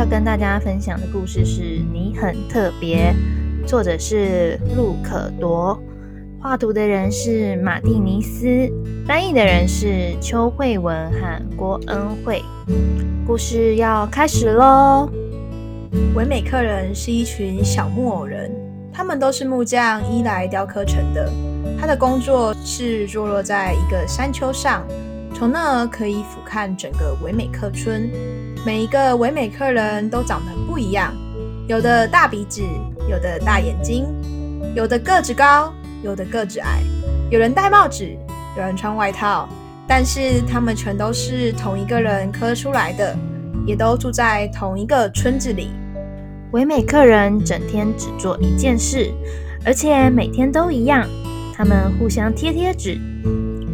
[0.00, 1.60] 要跟大家分享的故事是
[1.92, 3.14] 《你很特别》，
[3.68, 5.78] 作者是陆可铎，
[6.40, 8.66] 画图的人是马蒂尼斯，
[9.06, 12.42] 翻译的人是邱慧文和郭恩惠。
[13.26, 15.06] 故事要开始喽！
[16.14, 18.50] 唯美客人是一群小木偶人，
[18.90, 21.30] 他们都是木匠伊莱雕刻成的。
[21.78, 24.82] 他的工作是坐落在一个山丘上，
[25.34, 28.10] 从那儿可以俯瞰整个唯美客村。
[28.62, 31.14] 每一个唯美客人都长得不一样，
[31.66, 32.60] 有的大鼻子，
[33.08, 34.04] 有的大眼睛，
[34.74, 36.82] 有的个子高，有的个子矮，
[37.30, 38.06] 有人戴帽子，
[38.58, 39.48] 有人穿外套，
[39.88, 43.16] 但是他们全都是同一个人刻出来的，
[43.66, 45.70] 也都住在同一个村子里。
[46.50, 49.10] 唯美客人整天只做一件事，
[49.64, 51.08] 而且每天都一样，
[51.56, 53.00] 他们互相贴贴纸。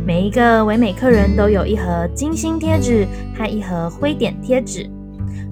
[0.06, 3.04] 每一个唯美客人都有一盒金星贴纸
[3.36, 4.88] 和一盒灰点贴纸，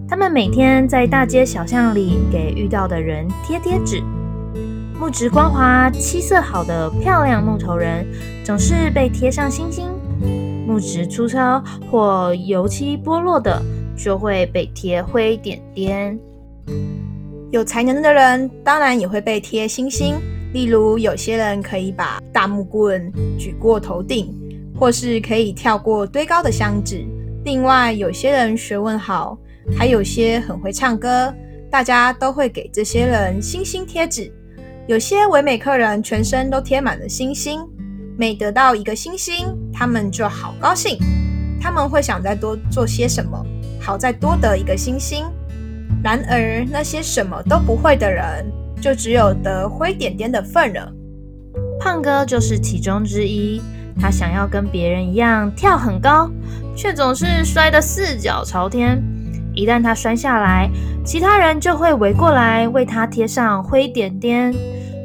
[0.08, 4.00] 他们每天在大街小巷里给遇到的人贴贴纸。
[4.96, 8.06] 木质光滑、漆色好的漂亮木头人
[8.44, 9.88] 总是被贴上星星；
[10.68, 11.60] 木质粗糙
[11.90, 13.60] 或油漆剥落的
[13.96, 16.16] 就会被贴灰点点。
[17.50, 20.14] 有才能的人当然也会被贴星星，
[20.52, 24.32] 例如有些人可以把大木棍举过头顶。
[24.78, 26.96] 或是可以跳过堆高的箱子。
[27.44, 29.38] 另外，有些人学问好，
[29.76, 31.32] 还有些很会唱歌，
[31.70, 34.32] 大家都会给这些人星星贴纸。
[34.86, 37.60] 有些唯美客人全身都贴满了星星，
[38.18, 40.98] 每得到一个星星，他们就好高兴。
[41.60, 43.42] 他们会想再多做些什么，
[43.80, 45.24] 好再多得一个星星。
[46.02, 48.44] 然而，那些什么都不会的人，
[48.80, 50.92] 就只有得灰点点的份了。
[51.80, 53.62] 胖哥就是其中之一。
[54.00, 56.30] 他想要跟别人一样跳很高，
[56.76, 59.02] 却总是摔得四脚朝天。
[59.54, 60.68] 一旦他摔下来，
[61.04, 64.52] 其他人就会围过来为他贴上灰点点。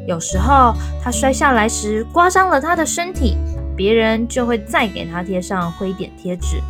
[0.08, 3.36] 有时候他摔下来时刮伤了他的身体，
[3.76, 6.60] 别人就会再给他贴上灰点贴纸。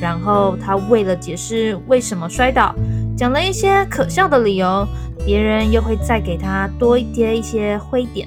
[0.00, 2.74] 然后他为了解释为什么摔倒，
[3.16, 4.84] 讲了一些可笑的理由，
[5.24, 8.26] 别人又会再给他多贴一些灰点。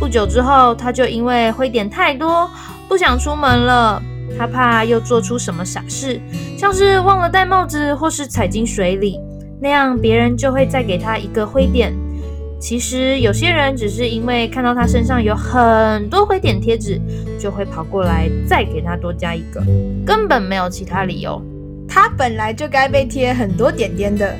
[0.00, 2.50] 不久之后，他就因为灰点太多，
[2.88, 4.02] 不想出门了。
[4.38, 6.18] 他怕又做出什么傻事，
[6.56, 9.20] 像是忘了戴帽子或是踩进水里，
[9.60, 11.92] 那样别人就会再给他一个灰点。
[12.58, 16.98] 其实有些人只是因为看到他身上有很多灰点贴纸，
[17.38, 19.62] 就会跑过来再给他多加一个，
[20.06, 21.42] 根本没有其他理由。
[21.86, 24.34] 他本来就该被贴很多点点的，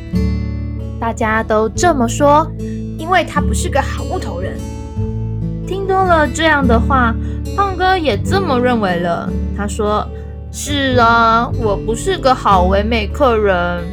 [0.98, 2.50] 大家都这么说，
[2.96, 4.56] 因为他不是个好木头人。
[5.70, 7.14] 听多了这样的话，
[7.56, 9.30] 胖哥也这么认为了。
[9.56, 10.04] 他说
[10.50, 13.84] ：“是啊，我不是个好唯美客人。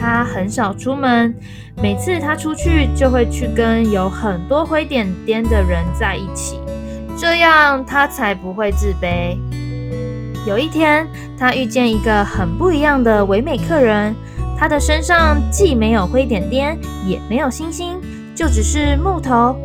[0.00, 1.32] 他很少出门，
[1.80, 6.58] 每次他出去就会去跟有很多灰点点的人在一起，
[7.16, 9.38] 这样他才不会自卑。
[10.44, 11.06] 有一天，
[11.38, 14.12] 他遇见一个很不一样的唯美客人，
[14.58, 18.00] 他的身上既没有灰点点，也没有星星，
[18.34, 19.56] 就只是木头。”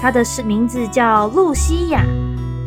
[0.00, 2.04] 她的是名字叫露西亚，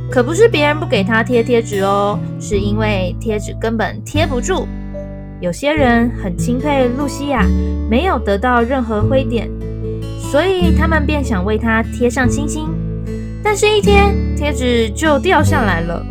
[0.09, 4.67] 可不是别人不给她贴贴纸哦，是因为贴纸根本贴不住。
[5.39, 7.45] 有些人很钦佩露西亚，
[7.89, 9.49] 没有得到任何灰点，
[10.19, 12.67] 所以他们便想为她贴上星星。
[13.43, 16.05] 但是，一天贴纸就掉下来了。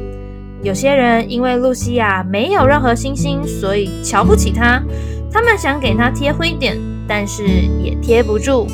[0.63, 4.83] 有些人因为露西亚没有任何星星，所以瞧不起她，
[5.31, 6.77] 他们想给她贴灰点，
[7.07, 7.47] 但是
[7.83, 8.67] 也贴不住。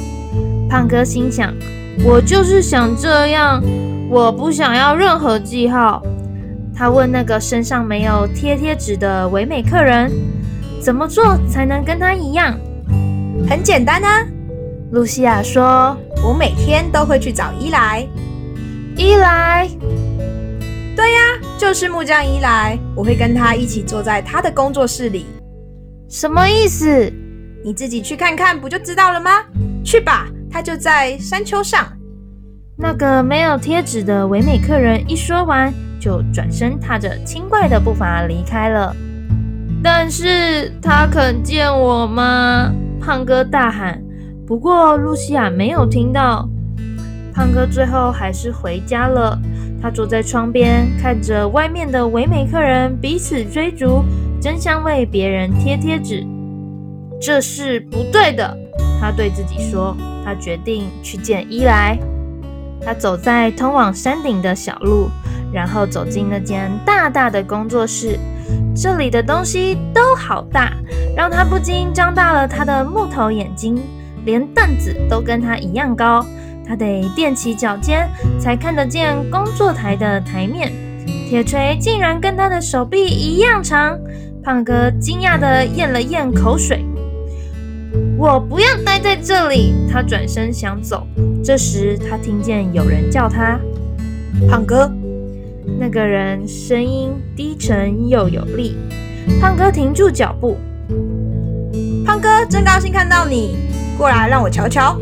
[0.71, 1.53] 胖哥心想。
[2.05, 3.63] 我就是想这样，
[4.09, 6.03] 我不想要任何记号。
[6.75, 10.13] 他问那个身上没有贴贴纸的唯美客人，
[10.81, 12.55] 怎么做才能跟他一样？
[13.49, 14.27] 很简单啊，
[14.93, 18.07] 露西亚说：“我每天都会去找伊莱。”
[18.97, 19.69] 伊莱？
[20.95, 21.21] 对呀，
[21.59, 22.79] 就是木匠伊莱。
[22.95, 25.27] 我会跟他一起坐在他的工作室里。
[26.09, 27.13] 什么意思？
[27.65, 29.31] 你自己去看看不就知道了吗？
[29.85, 30.29] 去吧。
[30.57, 31.87] 他就在山丘上。
[32.79, 35.71] 那个没有贴纸的唯美客人一说完，
[36.01, 38.97] 就转身踏着轻快的步伐离开了。
[39.83, 42.73] 但是他肯见我吗？
[42.99, 44.03] 胖哥大喊。
[44.47, 46.49] 不过露西亚没有听到。
[47.35, 49.39] 胖哥最后还是回家了。
[49.83, 54.03] 他坐在窗边，看着外面的唯美客人彼此追逐，
[54.41, 56.27] 争相为别人贴贴纸。
[57.21, 58.57] 这是不对的，
[59.01, 59.97] 他对自己说。
[60.25, 61.97] 他决定去见伊莱。
[62.85, 65.09] 他走在通往山顶的小路，
[65.53, 68.19] 然后走进那间大大的工作室。
[68.75, 70.73] 这里的东西都好大，
[71.17, 73.81] 让他不禁张大了他的木头眼睛。
[74.25, 76.27] 连凳子都跟他一样高，
[76.67, 78.09] 他得踮起脚尖
[78.41, 80.73] 才看得见工作台的台面。
[81.29, 83.97] 铁锤竟然跟他的手臂一样长。
[84.43, 86.85] 胖哥惊讶地咽了咽口水。
[88.19, 89.75] 我不要待在这里。
[89.91, 91.07] 他转身想走，
[91.45, 93.59] 这时他听见有人叫他
[94.49, 94.91] ：“胖哥。”
[95.79, 98.77] 那个人声音低沉又有力。
[99.41, 100.57] 胖哥停住脚步。
[102.05, 103.57] 胖哥，真高兴看到你，
[103.99, 104.97] 过来让我瞧瞧。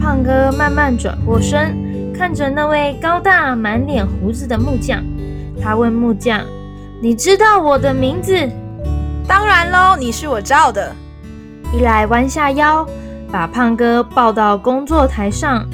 [0.00, 1.76] 胖哥慢慢转过身，
[2.14, 5.04] 看着那位高大、满脸胡子的木匠。
[5.60, 6.40] 他问木匠
[7.02, 8.34] ：“你知道我的名字
[9.26, 10.94] ？”“当然喽，你是我照的。”
[11.70, 12.86] 伊莱弯下腰，
[13.30, 15.68] 把胖哥抱到工作台上。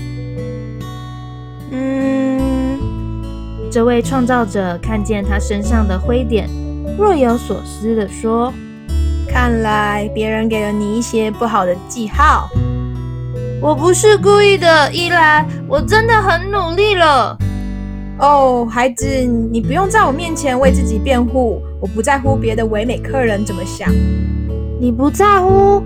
[1.70, 2.40] 嗯，
[3.70, 6.48] 这位创造者看见他身上的灰点，
[6.98, 8.52] 若有所思地说
[9.30, 12.48] ：“看来别人给了你一些不好的记号。
[13.62, 17.38] ”“我不是故意的，伊莱，我真的很努力了。
[18.18, 19.06] ”“哦，孩子，
[19.52, 23.88] 你不用在我面前为自己辩护，我不在乎别的唯美客人怎么想。”
[24.84, 25.82] 你不在乎，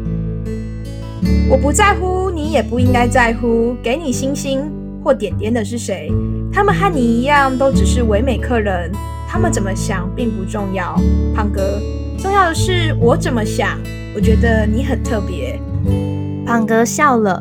[1.49, 3.77] 我不在乎，你也不应该在乎。
[3.81, 4.69] 给你星星
[5.05, 6.13] 或点点的是谁？
[6.53, 8.91] 他们和你一样，都只是唯美客人。
[9.29, 10.97] 他们怎么想并不重要，
[11.33, 11.81] 胖哥。
[12.19, 13.79] 重要的是我怎么想。
[14.17, 15.61] 我觉得你很特别。
[16.45, 17.41] 胖哥笑了。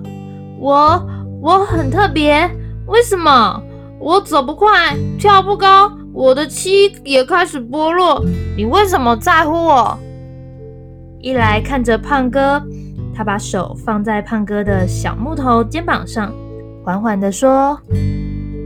[0.60, 1.04] 我
[1.42, 2.48] 我很特别？
[2.86, 3.60] 为什么？
[4.00, 8.24] 我走不快，跳不高，我的漆也开始剥落。
[8.56, 9.98] 你为什么在乎我？
[11.28, 12.64] 一来看着胖哥，
[13.14, 16.34] 他把手放在胖哥的小木头肩膀上，
[16.86, 17.78] 缓缓地说：“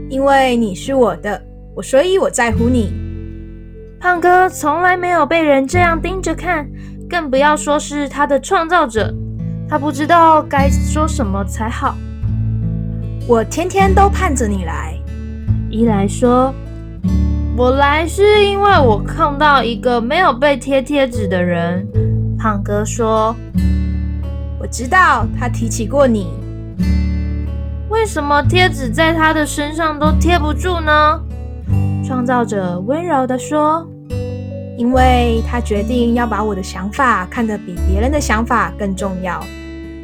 [0.08, 1.42] 因为你是我的，
[1.74, 2.92] 我所以我在乎你。”
[3.98, 6.70] 胖哥从来没有被人这样盯着看，
[7.10, 9.12] 更不要说是他的创造者。
[9.68, 11.96] 他不知道该说什么才好。
[13.26, 14.96] 我天天都盼着你来。
[15.68, 16.54] 伊莱说
[17.58, 21.84] ：“我来是因为我看到一个没有被贴贴纸的人。”
[22.42, 23.36] 胖哥说
[24.58, 26.26] ：“我知道他提起过你，
[27.88, 31.22] 为什么贴纸在他的身上都贴不住呢？”
[32.04, 33.86] 创造者温柔地说
[34.76, 39.40] ：“因为他决定要把我的想法看得比别人的想法更重要。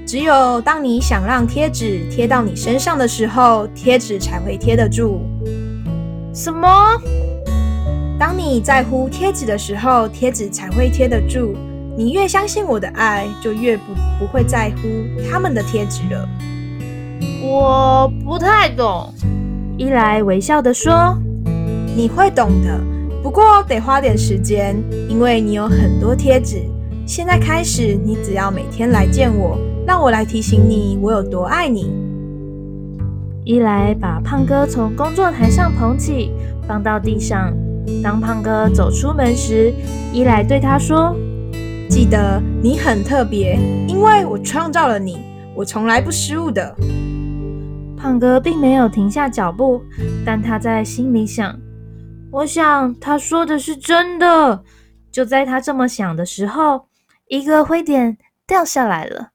[0.06, 5.22] 只有当你想让贴纸贴到你身上的时候，贴纸才会贴得住。
[6.32, 6.68] 什么？
[8.16, 11.56] 当你在乎贴纸的时候，贴纸才会贴得住。”
[11.98, 13.82] 你越相信我的爱，就越不
[14.20, 14.82] 不会在乎
[15.28, 16.28] 他们的贴纸了。
[17.42, 19.12] 我不太懂。
[19.76, 21.18] 伊莱微笑的说
[21.96, 22.80] ：“你会懂的，
[23.20, 24.76] 不过得花点时间，
[25.08, 26.62] 因为你有很多贴纸。
[27.04, 31.92] 现在开始，你只要每天来见我，让我来提醒你我有多爱你。”
[33.42, 36.30] 伊莱把胖哥从工作台上捧起，
[36.68, 37.52] 放到地上。
[38.04, 39.74] 当胖哥走出门时，
[40.12, 41.12] 伊莱对他说。
[41.88, 43.58] 记得你很特别，
[43.88, 45.18] 因为我创造了你，
[45.54, 46.74] 我从来不失误的。
[47.96, 49.82] 胖哥并没有停下脚步，
[50.24, 51.58] 但他在心里想：
[52.30, 54.62] 我想他说的是真的。
[55.10, 56.86] 就在他这么想的时候，
[57.28, 59.30] 一个灰点掉下来了。